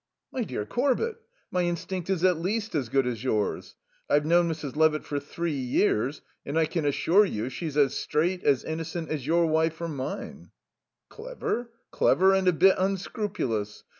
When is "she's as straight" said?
7.51-8.43